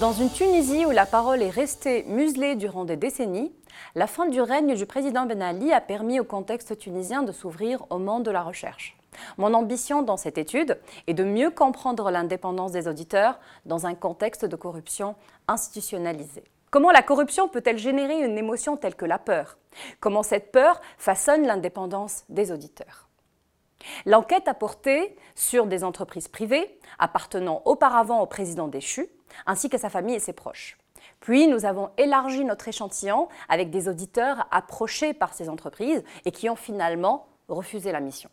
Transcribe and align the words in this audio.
Dans 0.00 0.12
une 0.14 0.30
Tunisie 0.30 0.86
où 0.86 0.90
la 0.90 1.04
parole 1.04 1.42
est 1.42 1.50
restée 1.50 2.04
muselée 2.04 2.56
durant 2.56 2.86
des 2.86 2.96
décennies, 2.96 3.52
la 3.94 4.06
fin 4.06 4.26
du 4.26 4.40
règne 4.40 4.74
du 4.74 4.86
président 4.86 5.26
Ben 5.26 5.42
Ali 5.42 5.74
a 5.74 5.80
permis 5.82 6.18
au 6.18 6.24
contexte 6.24 6.78
tunisien 6.78 7.22
de 7.22 7.32
s'ouvrir 7.32 7.84
au 7.90 7.98
monde 7.98 8.24
de 8.24 8.30
la 8.30 8.42
recherche. 8.42 8.96
Mon 9.36 9.52
ambition 9.52 10.02
dans 10.02 10.16
cette 10.16 10.38
étude 10.38 10.78
est 11.06 11.12
de 11.12 11.24
mieux 11.24 11.50
comprendre 11.50 12.10
l'indépendance 12.10 12.72
des 12.72 12.88
auditeurs 12.88 13.38
dans 13.66 13.86
un 13.86 13.94
contexte 13.94 14.46
de 14.46 14.56
corruption 14.56 15.16
institutionnalisée. 15.48 16.44
Comment 16.70 16.92
la 16.92 17.02
corruption 17.02 17.48
peut-elle 17.48 17.78
générer 17.78 18.20
une 18.20 18.38
émotion 18.38 18.76
telle 18.76 18.94
que 18.94 19.04
la 19.04 19.18
peur? 19.18 19.58
Comment 19.98 20.22
cette 20.22 20.52
peur 20.52 20.80
façonne 20.98 21.44
l'indépendance 21.44 22.22
des 22.28 22.52
auditeurs? 22.52 23.08
L'enquête 24.06 24.46
a 24.46 24.54
porté 24.54 25.16
sur 25.34 25.66
des 25.66 25.82
entreprises 25.82 26.28
privées 26.28 26.78
appartenant 27.00 27.62
auparavant 27.64 28.20
au 28.20 28.26
président 28.26 28.68
déchu, 28.68 29.08
ainsi 29.46 29.68
qu'à 29.68 29.78
sa 29.78 29.90
famille 29.90 30.14
et 30.14 30.20
ses 30.20 30.32
proches. 30.32 30.78
Puis 31.18 31.48
nous 31.48 31.64
avons 31.64 31.90
élargi 31.96 32.44
notre 32.44 32.68
échantillon 32.68 33.28
avec 33.48 33.70
des 33.70 33.88
auditeurs 33.88 34.46
approchés 34.52 35.12
par 35.12 35.34
ces 35.34 35.48
entreprises 35.48 36.04
et 36.24 36.30
qui 36.30 36.48
ont 36.48 36.56
finalement 36.56 37.26
refusé 37.48 37.90
la 37.90 38.00
mission. 38.00 38.30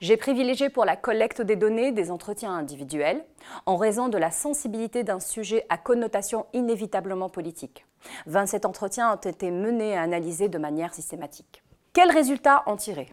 J'ai 0.00 0.16
privilégié 0.16 0.68
pour 0.70 0.84
la 0.84 0.96
collecte 0.96 1.40
des 1.40 1.56
données 1.56 1.92
des 1.92 2.10
entretiens 2.10 2.52
individuels 2.52 3.24
en 3.66 3.76
raison 3.76 4.08
de 4.08 4.18
la 4.18 4.30
sensibilité 4.30 5.04
d'un 5.04 5.20
sujet 5.20 5.66
à 5.68 5.78
connotation 5.78 6.46
inévitablement 6.52 7.28
politique. 7.28 7.86
27 8.26 8.66
entretiens 8.66 9.12
ont 9.12 9.30
été 9.30 9.50
menés 9.50 9.90
et 9.90 9.96
analysés 9.96 10.48
de 10.48 10.58
manière 10.58 10.94
systématique. 10.94 11.62
Quels 11.92 12.10
résultats 12.10 12.62
en 12.66 12.76
tirer? 12.76 13.08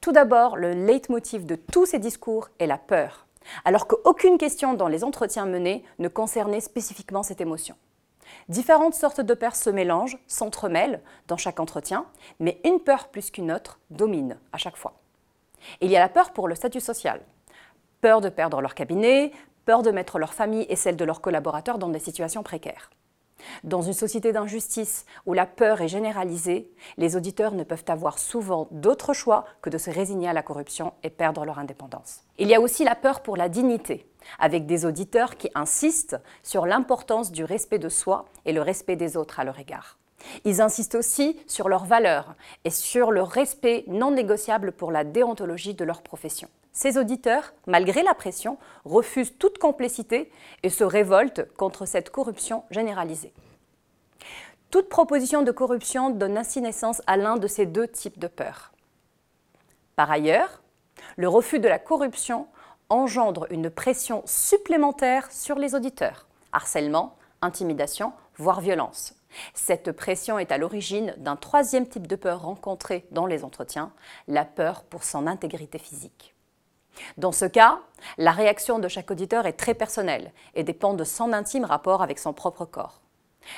Tout 0.00 0.12
d'abord, 0.12 0.56
le 0.56 0.72
leitmotiv 0.72 1.46
de 1.46 1.54
tous 1.56 1.86
ces 1.86 1.98
discours 1.98 2.48
est 2.58 2.66
la 2.66 2.76
peur, 2.76 3.26
alors 3.64 3.86
qu'aucune 3.86 4.36
question 4.36 4.74
dans 4.74 4.88
les 4.88 5.04
entretiens 5.04 5.46
menés 5.46 5.84
ne 5.98 6.08
concernait 6.08 6.60
spécifiquement 6.60 7.22
cette 7.22 7.40
émotion. 7.40 7.76
Différentes 8.48 8.94
sortes 8.94 9.20
de 9.20 9.34
peurs 9.34 9.56
se 9.56 9.70
mélangent, 9.70 10.18
s'entremêlent 10.26 11.00
dans 11.28 11.36
chaque 11.36 11.60
entretien, 11.60 12.06
mais 12.40 12.60
une 12.64 12.80
peur 12.80 13.08
plus 13.08 13.30
qu'une 13.30 13.52
autre 13.52 13.78
domine 13.90 14.38
à 14.52 14.58
chaque 14.58 14.76
fois. 14.76 14.94
Il 15.80 15.90
y 15.90 15.96
a 15.96 16.00
la 16.00 16.08
peur 16.08 16.32
pour 16.32 16.48
le 16.48 16.54
statut 16.54 16.80
social. 16.80 17.20
Peur 18.00 18.20
de 18.20 18.28
perdre 18.28 18.60
leur 18.60 18.74
cabinet, 18.74 19.32
peur 19.64 19.82
de 19.82 19.90
mettre 19.90 20.18
leur 20.18 20.34
famille 20.34 20.66
et 20.68 20.76
celle 20.76 20.96
de 20.96 21.04
leurs 21.04 21.20
collaborateurs 21.20 21.78
dans 21.78 21.88
des 21.88 21.98
situations 21.98 22.42
précaires. 22.42 22.90
Dans 23.62 23.82
une 23.82 23.92
société 23.92 24.32
d'injustice 24.32 25.04
où 25.26 25.32
la 25.32 25.46
peur 25.46 25.80
est 25.80 25.88
généralisée, 25.88 26.70
les 26.96 27.16
auditeurs 27.16 27.52
ne 27.52 27.64
peuvent 27.64 27.84
avoir 27.88 28.18
souvent 28.18 28.68
d'autre 28.70 29.12
choix 29.12 29.44
que 29.62 29.70
de 29.70 29.78
se 29.78 29.90
résigner 29.90 30.28
à 30.28 30.32
la 30.32 30.42
corruption 30.42 30.94
et 31.02 31.10
perdre 31.10 31.44
leur 31.44 31.58
indépendance. 31.58 32.20
Il 32.38 32.48
y 32.48 32.54
a 32.54 32.60
aussi 32.60 32.84
la 32.84 32.94
peur 32.94 33.20
pour 33.20 33.36
la 33.36 33.48
dignité, 33.48 34.08
avec 34.38 34.66
des 34.66 34.86
auditeurs 34.86 35.36
qui 35.36 35.50
insistent 35.54 36.20
sur 36.42 36.66
l'importance 36.66 37.32
du 37.32 37.44
respect 37.44 37.78
de 37.78 37.88
soi 37.88 38.26
et 38.44 38.52
le 38.52 38.62
respect 38.62 38.96
des 38.96 39.16
autres 39.16 39.40
à 39.40 39.44
leur 39.44 39.58
égard. 39.58 39.98
Ils 40.44 40.60
insistent 40.60 40.94
aussi 40.94 41.38
sur 41.46 41.68
leurs 41.68 41.84
valeurs 41.84 42.34
et 42.64 42.70
sur 42.70 43.10
le 43.10 43.22
respect 43.22 43.84
non 43.86 44.10
négociable 44.10 44.72
pour 44.72 44.92
la 44.92 45.04
déontologie 45.04 45.74
de 45.74 45.84
leur 45.84 46.02
profession. 46.02 46.48
Ces 46.72 46.98
auditeurs, 46.98 47.54
malgré 47.66 48.02
la 48.02 48.14
pression, 48.14 48.58
refusent 48.84 49.38
toute 49.38 49.58
complicité 49.58 50.30
et 50.62 50.70
se 50.70 50.84
révoltent 50.84 51.46
contre 51.56 51.86
cette 51.86 52.10
corruption 52.10 52.64
généralisée. 52.70 53.32
Toute 54.70 54.88
proposition 54.88 55.42
de 55.42 55.52
corruption 55.52 56.10
donne 56.10 56.36
ainsi 56.36 56.60
naissance 56.60 57.00
à 57.06 57.16
l'un 57.16 57.36
de 57.36 57.46
ces 57.46 57.64
deux 57.64 57.86
types 57.86 58.18
de 58.18 58.26
peurs. 58.26 58.72
Par 59.94 60.10
ailleurs, 60.10 60.62
le 61.16 61.28
refus 61.28 61.60
de 61.60 61.68
la 61.68 61.78
corruption 61.78 62.48
engendre 62.88 63.46
une 63.50 63.70
pression 63.70 64.22
supplémentaire 64.26 65.30
sur 65.30 65.56
les 65.58 65.74
auditeurs, 65.74 66.26
harcèlement, 66.52 67.16
intimidation, 67.40 68.12
voire 68.36 68.60
violence. 68.60 69.14
Cette 69.54 69.92
pression 69.92 70.38
est 70.38 70.52
à 70.52 70.58
l'origine 70.58 71.14
d'un 71.18 71.36
troisième 71.36 71.86
type 71.86 72.06
de 72.06 72.16
peur 72.16 72.42
rencontré 72.42 73.06
dans 73.10 73.26
les 73.26 73.44
entretiens, 73.44 73.92
la 74.28 74.44
peur 74.44 74.84
pour 74.84 75.04
son 75.04 75.26
intégrité 75.26 75.78
physique. 75.78 76.34
Dans 77.16 77.32
ce 77.32 77.44
cas, 77.44 77.80
la 78.18 78.32
réaction 78.32 78.78
de 78.78 78.88
chaque 78.88 79.10
auditeur 79.10 79.46
est 79.46 79.54
très 79.54 79.74
personnelle 79.74 80.32
et 80.54 80.64
dépend 80.64 80.94
de 80.94 81.04
son 81.04 81.32
intime 81.32 81.64
rapport 81.64 82.02
avec 82.02 82.18
son 82.18 82.32
propre 82.32 82.64
corps. 82.64 83.00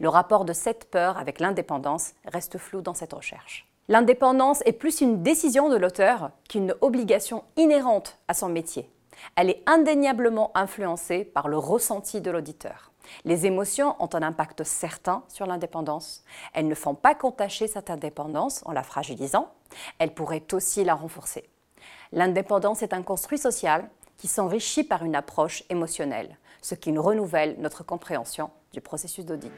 Le 0.00 0.08
rapport 0.08 0.44
de 0.44 0.52
cette 0.52 0.90
peur 0.90 1.18
avec 1.18 1.40
l'indépendance 1.40 2.12
reste 2.24 2.58
flou 2.58 2.80
dans 2.80 2.94
cette 2.94 3.12
recherche. 3.12 3.68
L'indépendance 3.88 4.62
est 4.66 4.72
plus 4.72 5.00
une 5.00 5.22
décision 5.22 5.68
de 5.68 5.76
l'auteur 5.76 6.30
qu'une 6.48 6.74
obligation 6.80 7.44
inhérente 7.56 8.18
à 8.28 8.34
son 8.34 8.48
métier. 8.48 8.90
Elle 9.34 9.50
est 9.50 9.62
indéniablement 9.66 10.50
influencée 10.54 11.24
par 11.24 11.48
le 11.48 11.58
ressenti 11.58 12.20
de 12.20 12.30
l'auditeur. 12.30 12.87
Les 13.24 13.46
émotions 13.46 13.96
ont 13.98 14.08
un 14.12 14.22
impact 14.22 14.64
certain 14.64 15.22
sur 15.28 15.46
l'indépendance. 15.46 16.24
Elles 16.54 16.68
ne 16.68 16.74
font 16.74 16.94
pas 16.94 17.14
contacher 17.14 17.66
cette 17.66 17.90
indépendance 17.90 18.62
en 18.66 18.72
la 18.72 18.82
fragilisant, 18.82 19.52
elles 19.98 20.14
pourraient 20.14 20.46
aussi 20.52 20.84
la 20.84 20.94
renforcer. 20.94 21.48
L'indépendance 22.12 22.82
est 22.82 22.92
un 22.92 23.02
construit 23.02 23.38
social 23.38 23.88
qui 24.16 24.28
s'enrichit 24.28 24.84
par 24.84 25.04
une 25.04 25.14
approche 25.14 25.62
émotionnelle, 25.68 26.36
ce 26.62 26.74
qui 26.74 26.92
nous 26.92 27.02
renouvelle 27.02 27.56
notre 27.58 27.84
compréhension 27.84 28.50
du 28.72 28.80
processus 28.80 29.24
d'audit. 29.24 29.52